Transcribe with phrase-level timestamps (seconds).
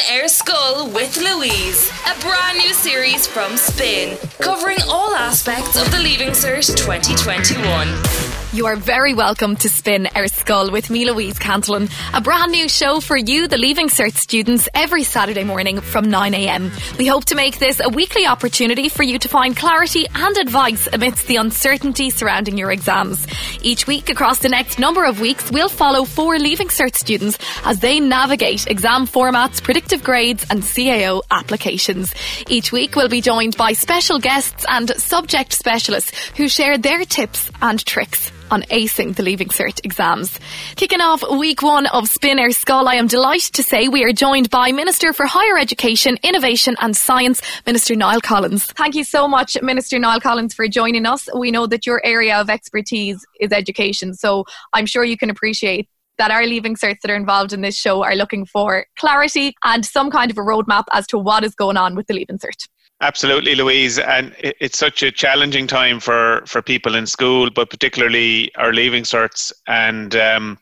[0.00, 5.98] Ar Scoil with Louise, a brand new series from Spin, covering all aspects of the
[5.98, 8.27] Leaving Cert 2021.
[8.50, 11.86] You are very welcome to Spin Ar Scoil with me, Louise Cantillon.
[12.14, 16.96] A brand new show for you, the Leaving Cert students, every Saturday morning from 9am.
[16.96, 20.88] We hope to make this a weekly opportunity for you to find clarity and advice
[20.90, 23.26] amidst the uncertainty surrounding your exams.
[23.60, 27.80] Each week, across the next number of weeks, we'll follow four Leaving Cert students as
[27.80, 32.14] they navigate exam formats, predictive grades, and CAO applications.
[32.48, 37.50] Each week, we'll be joined by special guests and subject specialists who share their tips
[37.60, 40.38] and tricks on acing the Leaving Cert exams.
[40.76, 44.12] Kicking off week one of Spin Ar Scoil, I am delighted to say we are
[44.12, 48.66] joined by Minister for Higher Education, Innovation and Science, Minister Niall Collins.
[48.72, 51.28] Thank you so much, Minister Niall Collins, for joining us.
[51.36, 55.88] We know that your area of expertise is education, so I'm sure you can appreciate
[56.18, 59.86] that our leaving certs that are involved in this show are looking for clarity and
[59.86, 62.68] some kind of a roadmap as to what is going on with the leaving cert.
[63.00, 68.52] Absolutely, Louise, and it's such a challenging time for for people in school, but particularly
[68.56, 69.52] our leaving certs.
[69.68, 70.58] And um,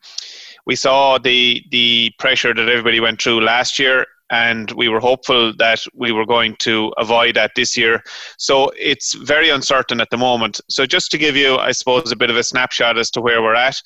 [0.67, 5.55] we saw the the pressure that everybody went through last year, and we were hopeful
[5.56, 8.03] that we were going to avoid that this year.
[8.37, 10.61] So it's very uncertain at the moment.
[10.69, 13.43] So just to give you, I suppose, a bit of a snapshot as to where
[13.43, 13.81] we're at.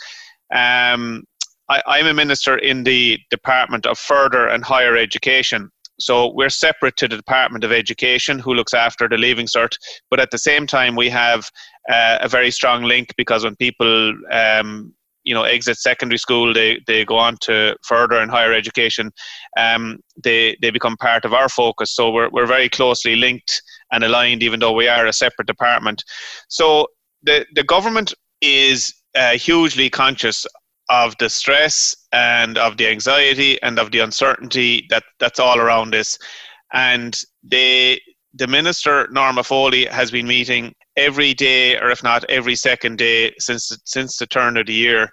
[0.52, 1.22] Um,
[1.68, 5.70] I, I'm a minister in the Department of Further and Higher Education,
[6.00, 9.76] so we're separate to the Department of Education, who looks after the Leaving Cert,
[10.10, 11.50] but at the same time, we have
[11.90, 16.80] uh, a very strong link because when people um, you know exit secondary school they
[16.86, 19.10] they go on to further and higher education
[19.56, 21.94] um, they they become part of our focus.
[21.94, 26.04] So we're, we're very closely linked and aligned even though we are a separate department.
[26.48, 26.86] So
[27.22, 30.46] the the government is uh, hugely conscious
[30.90, 35.92] of the stress and of the anxiety and of the uncertainty that that's all around
[35.92, 36.18] this.
[36.72, 38.00] And they
[38.34, 43.32] the minister norma foley has been meeting every day or if not every second day
[43.38, 45.10] since since the turn of the year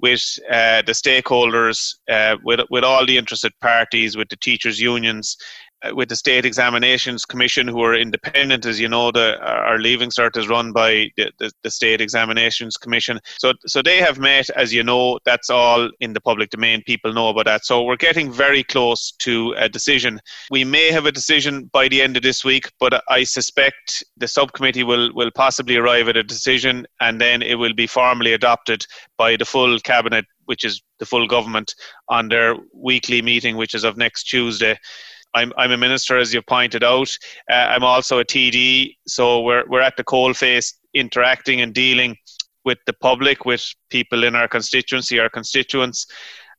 [0.00, 5.36] with uh, the stakeholders uh, with with all the interested parties with the teachers unions
[5.82, 10.10] Uh, with the State Examinations Commission, who are independent, as you know, the our leaving
[10.10, 13.18] cert is run by the, the, the, State Examinations Commission.
[13.38, 16.82] So, so they have met, as you know, that's all in the public domain.
[16.86, 17.64] People know about that.
[17.64, 20.20] So we're getting very close to a decision.
[20.50, 24.28] We may have a decision by the end of this week, but I suspect the
[24.28, 28.84] subcommittee will will possibly arrive at a decision, and then it will be formally adopted
[29.16, 31.74] by the full cabinet, which is the full government,
[32.10, 34.76] on their weekly meeting, which is of next Tuesday.
[35.34, 37.16] I'm I'm a minister, as you pointed out.
[37.50, 42.16] Uh, I'm also a TD, so we're we're at the coalface, interacting and dealing
[42.64, 46.06] with the public, with people in our constituency, our constituents,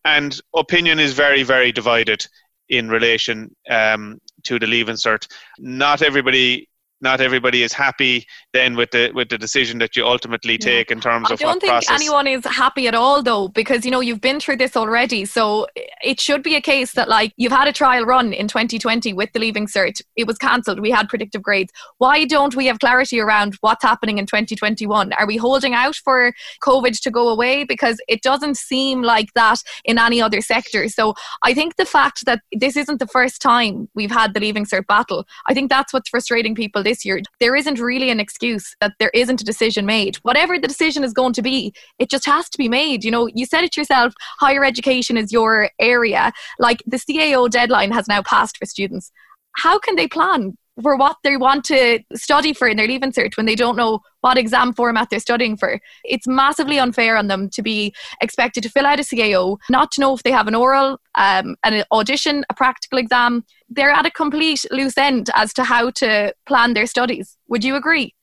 [0.06, 2.26] and opinion is very very divided
[2.70, 5.28] in relation um, to the leave cert.
[5.60, 6.70] Not everybody
[7.02, 10.96] not everybody is happy then with the with the decision that you ultimately take yeah.
[10.96, 12.00] in terms I of I don't think process.
[12.00, 15.26] anyone is happy at all though because you know you've been through this already.
[15.26, 15.68] So
[16.04, 19.32] it should be a case that like you've had a trial run in 2020 with
[19.34, 20.02] the leaving cert.
[20.16, 20.80] It was cancelled.
[20.80, 21.72] We had predictive grades.
[21.98, 26.34] Why don't we have clarity around what's happening in 2021 are we holding out for
[26.64, 27.64] covid to go away?
[27.64, 30.88] Because it doesn't seem like that in any other sector.
[30.90, 34.66] So I think the fact that this isn't the first time we've had the leaving
[34.66, 38.76] cert battle I think that's what's frustrating people this year, there isn't really an excuse
[38.82, 40.18] that there isn't a decision made.
[40.18, 43.06] Whatever the decision is going to be, it just has to be made.
[43.06, 46.34] You know, you said it yourself, higher education is your area.
[46.60, 49.12] Like the CAO deadline has now passed for students.
[49.56, 50.58] How can they plan?
[50.82, 54.00] For what they want to study for in their leaving cert when they don't know
[54.22, 55.80] what exam format they're studying for.
[56.04, 60.02] It's massively unfair on them to be expected to fill out a CAO, not to
[60.02, 63.44] know if they have an oral, um, an audition, a practical exam.
[63.70, 67.38] They're at a complete loose end as to how to plan their studies.
[67.48, 68.16] Would you agree?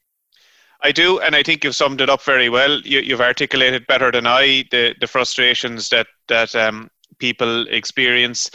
[0.81, 2.81] I do, and I think you've summed it up very well.
[2.81, 6.89] You, have articulated better than I the, the frustrations that that um,
[7.19, 8.51] people experience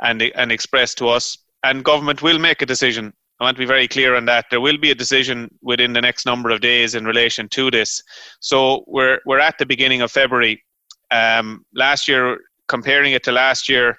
[0.00, 1.36] and and express to us.
[1.62, 4.46] And government will make a decision I want to be very clear on that.
[4.50, 8.02] There will be a decision within the next number of days in relation to this.
[8.40, 10.62] So we're we're at the beginning of February.
[11.10, 13.98] Um, last year, comparing it to last year,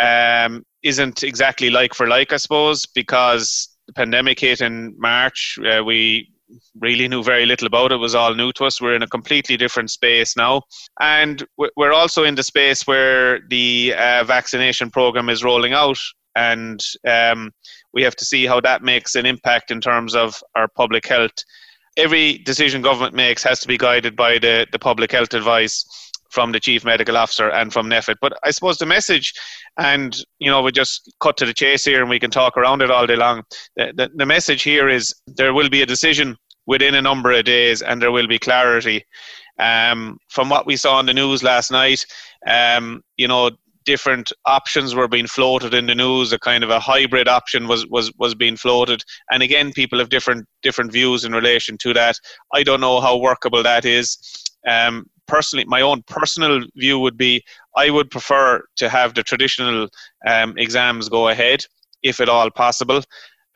[0.00, 5.58] um, isn't exactly like for like, I suppose, because the pandemic hit in March.
[5.64, 6.30] Uh, we
[6.80, 7.96] really knew very little about it.
[7.96, 10.62] it was all new to us we're in a completely different space now
[11.00, 11.46] and
[11.76, 15.98] we're also in the space where the uh, vaccination program is rolling out
[16.36, 17.50] and um,
[17.92, 21.32] we have to see how that makes an impact in terms of our public health.
[21.96, 25.84] Every decision government makes has to be guided by the, the public health advice.
[26.30, 28.16] from the chief medical officer and from NPHET.
[28.20, 29.32] But I suppose the message,
[29.78, 32.82] and you know, we just cut to the chase here, and we can talk around
[32.82, 33.42] it all day long.
[33.76, 36.36] The, the, the message here is there will be a decision
[36.66, 39.04] within a number of days, and there will be clarity.
[39.58, 42.04] Um, from what we saw in the news last night,
[42.46, 43.50] um, you know,
[43.84, 46.32] different options were being floated in the news.
[46.32, 50.08] A kind of a hybrid option was was was being floated, and again, people have
[50.08, 52.16] different different views in relation to that.
[52.54, 54.18] I don't know how workable that is.
[54.66, 57.42] Um, personally, my own personal view would be
[57.76, 59.88] I would prefer to have the traditional
[60.26, 61.60] um, exams go ahead,
[62.02, 63.02] if at all possible.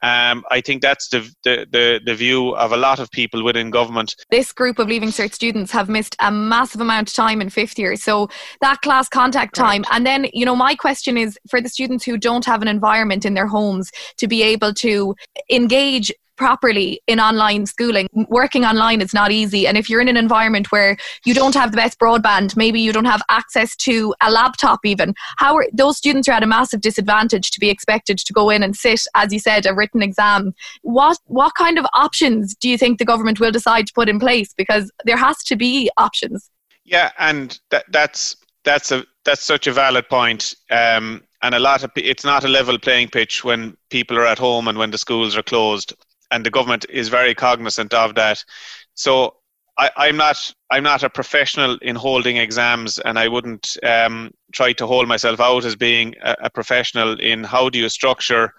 [0.02, 3.70] Um, I think that's the, the, the, the, view of a lot of people within
[3.70, 4.16] government.
[4.30, 7.78] This group of Leaving Cert students have missed a massive amount of time in fifth
[7.78, 7.94] year.
[7.94, 8.28] So
[8.60, 9.82] that class contact time.
[9.82, 9.94] Right.
[9.94, 13.24] And then, you know, my question is for the students who don't have an environment
[13.24, 15.14] in their homes to be able to
[15.50, 18.08] engage properly in online schooling.
[18.28, 19.66] Working online is not easy.
[19.66, 22.92] And if you're in an environment where you don't have the best broadband, maybe you
[22.92, 26.80] don't have access to a laptop even, how are those students are at a massive
[26.80, 30.54] disadvantage to be expected to go in and sit, as you said, a written exam.
[30.82, 34.18] What what kind of options do you think the government will decide to put in
[34.18, 34.52] place?
[34.54, 36.50] Because there has to be options.
[36.84, 40.54] Yeah, and that, that's that's a that's such a valid point.
[40.70, 44.38] Um, and a lot of it's not a level playing pitch when people are at
[44.38, 45.94] home and when the schools are closed
[46.32, 48.44] and the government is very cognizant of that.
[48.94, 49.36] So
[49.78, 54.72] I, am not I'm not a professional in holding exams, and I wouldn't um, try
[54.74, 58.52] to hold myself out as being a, a professional in how do you structure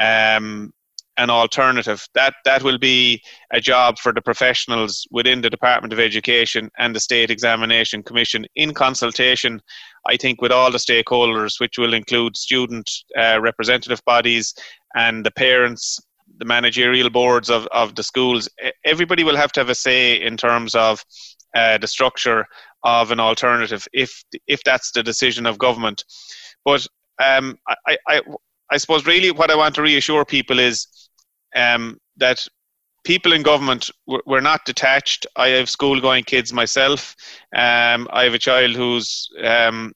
[0.00, 0.72] um,
[1.16, 2.06] an alternative.
[2.14, 3.22] That that will be
[3.52, 8.44] a job for the professionals within the Department of Education and the State Examination Commission
[8.56, 9.60] in consultation.
[10.08, 14.54] I think with all the stakeholders, which will include student uh, representative bodies
[14.96, 16.00] and the parents
[16.38, 18.48] the managerial boards of, of the schools,
[18.84, 21.04] everybody will have to have a say in terms of
[21.54, 22.46] uh, the structure
[22.84, 26.04] of an alternative if if that's the decision of government.
[26.64, 26.86] But
[27.22, 28.20] um, I, I,
[28.70, 30.86] I suppose really what I want to reassure people is
[31.56, 32.46] um, that
[33.04, 35.26] people in government we're not detached.
[35.36, 37.16] I have school going kids myself.
[37.54, 39.92] Um, I have a child who's um,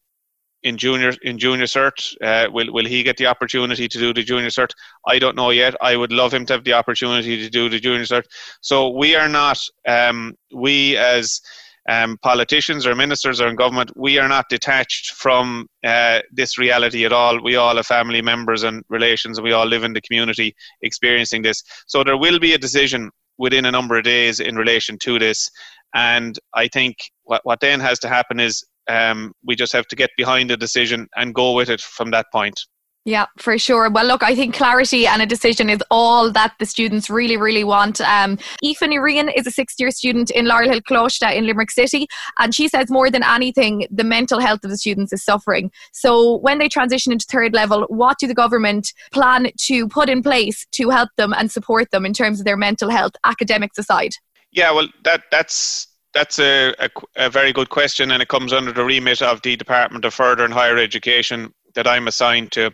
[0.62, 2.14] in junior in junior cert.
[2.23, 4.70] Uh, will will he get the opportunity to do the junior cert?
[5.09, 5.75] I don't know yet.
[5.81, 8.25] I would love him to have the opportunity to do the junior cert.
[8.61, 11.41] So we are not um, we as
[11.88, 17.05] um, politicians or ministers or in government, we are not detached from uh, this reality
[17.05, 17.43] at all.
[17.43, 21.43] We all have family members and relations, and we all live in the community experiencing
[21.43, 21.62] this.
[21.87, 25.50] So there will be a decision within a number of days in relation to this.
[25.94, 29.96] And I think what, what then has to happen is um, we just have to
[29.96, 32.61] get behind the decision and go with it from that point.
[33.05, 33.90] Yeah, for sure.
[33.90, 37.64] Well, look, I think clarity and a decision is all that the students really, really
[37.64, 38.00] want.
[38.00, 42.06] Um, Aoife Ní is a sixth year student in Laurel Hill Coláiste in Limerick City,
[42.38, 45.73] and she says more than anything, the mental health of the students is suffering.
[45.93, 50.23] So, when they transition into third level, what do the government plan to put in
[50.23, 54.12] place to help them and support them in terms of their mental health, academics aside?
[54.52, 58.73] Yeah, well, that that's that's a, a, a, very good question, and it comes under
[58.73, 62.70] the remit of the Department of Further and Higher Education that I'm assigned to.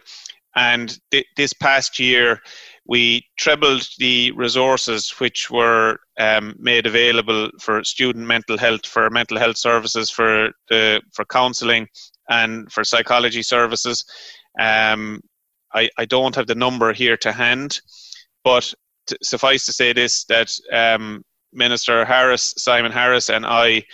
[0.56, 2.40] And th- this past year,
[2.87, 9.38] we trebled the resources which were um, made available for student mental health, for mental
[9.38, 11.87] health services, for the for counselling,
[12.29, 14.05] and for psychology services.
[14.58, 15.20] Um,
[15.75, 17.80] I, I don't have the number here to hand,
[18.42, 18.73] but
[19.23, 23.85] suffice to say this that um, Minister Harris, Simon Harris, and I,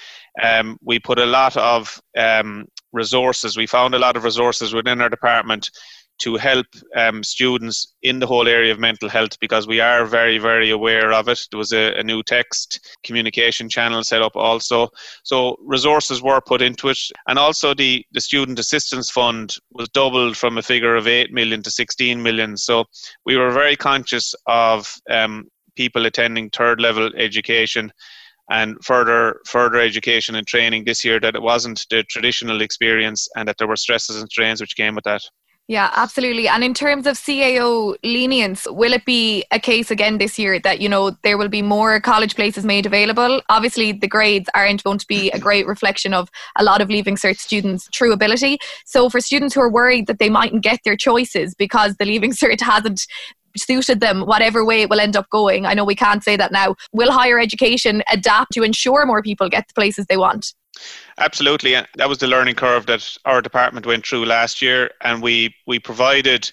[0.43, 3.57] um, we put a lot of um, resources.
[3.57, 5.71] We found a lot of resources within our department
[6.17, 10.39] to help um, students in the whole area of mental health because we are very,
[10.39, 11.41] very aware of it.
[11.51, 14.89] There was a, a, new text communication channel set up also.
[15.25, 16.99] So resources were put into it.
[17.27, 21.63] And also the, the Student Assistance Fund was doubled from a figure of 8 million
[21.65, 22.57] to 16 million.
[22.57, 22.85] So
[23.27, 27.93] we were very conscious of um, people attending third level education
[28.51, 33.49] and further further education and training this year that it wasn't the traditional experience and
[33.49, 35.23] that there were stresses and strains which came with that.
[35.67, 36.47] Yeah, absolutely.
[36.47, 40.79] And in terms of CAO lenience, will it be a case again this year that,
[40.79, 43.41] you know, there will be more college places made available?
[43.49, 47.17] Obviously, the grades aren't going to be a great reflection of a lot of Leaving
[47.17, 48.59] Cert students' true ability.
[48.85, 52.33] So for students who are worried that they mightn't get their choices because the Leaving
[52.33, 53.07] Cert hasn't
[53.57, 55.67] suited them, whatever way it will end up going.
[55.67, 56.77] I know we can't say that now.
[56.93, 60.55] Will higher education adapt to ensure more people get the places they want?
[61.19, 61.75] Absolutely.
[61.97, 65.79] That was the learning curve that our department went through last year, and we, we
[65.79, 66.51] provided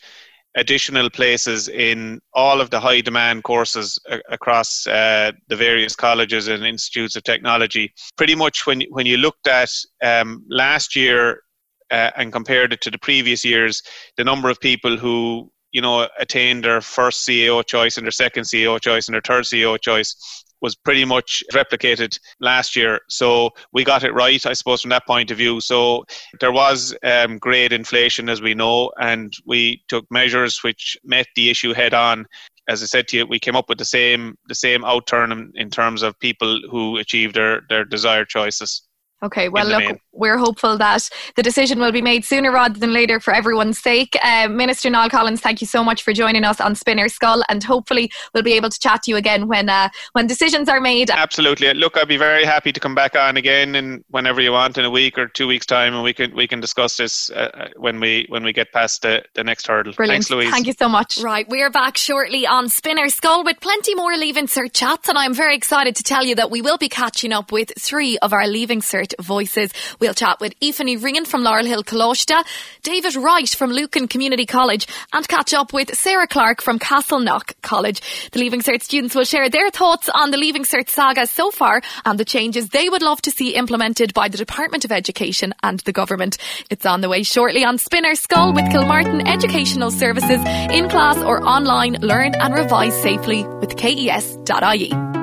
[0.56, 3.98] additional places in all of the high demand courses
[4.30, 7.94] across uh, the various colleges and institutes of technology.
[8.18, 9.70] Pretty much when, when you looked at
[10.04, 11.42] um, last year
[11.90, 13.82] uh, and compared it to the previous years,
[14.18, 18.44] the number of people who you know attained their first CAO choice and their second
[18.44, 20.16] CAO choice and their third CAO choice
[20.62, 23.00] was pretty much replicated last year.
[23.10, 25.60] So we got it right, I suppose, from that point of view.
[25.60, 26.06] So
[26.40, 31.50] there was um, great inflation, as we know, and we took measures which met the
[31.50, 32.26] issue head on.
[32.70, 35.52] As I said to you, we came up with the same the same outturn in,
[35.56, 38.84] in terms of people who achieved their, their desired choices.
[39.24, 40.00] Okay, well, look, main.
[40.14, 44.18] we're hopeful that the decision will be made sooner rather than later for everyone's sake.
[44.24, 47.44] Uh, Minister Niall Collins, thank you so much for joining us on Spin Ar Scoil,
[47.48, 50.82] and hopefully we'll be able to chat to you again when uh, when decisions are
[50.82, 51.12] made.
[51.12, 51.72] Absolutely.
[51.76, 54.86] Look, I'd be very happy to come back on again, and whenever you want, in
[54.86, 57.68] a week or two weeks' time, and we can we can discuss this uh, uh
[57.78, 59.94] when we when we get past the, the next hurdle.
[59.94, 60.16] Brilliant.
[60.26, 60.50] Thanks, Louise.
[60.50, 61.20] Thank you so much.
[61.22, 65.18] Right, we're back shortly on Spin Ar Scoil with plenty more Leaving Cert chats, and
[65.18, 68.34] I'm very excited to tell you that we will be catching up with three of
[68.34, 69.72] our Leaving Cert voices.
[70.00, 72.44] We'll chat with Aoifeanny Ringen from Laurel Hill Coláiste,
[72.84, 78.02] David Wright from Lucan Community College, and catch up with Sarah Clark from Castleknock College.
[78.32, 81.82] The Leaving Cert students will share their thoughts on the Leaving Cert saga so far
[82.06, 85.80] and the changes they would love to see implemented by the Department of Education and
[85.82, 86.38] the government.
[86.70, 90.42] It's on the way shortly on Spin Ar Scoil with Kilmartin Educational Services
[90.72, 91.94] in class or online.
[92.02, 95.21] Learn and revise safely with KES.ie.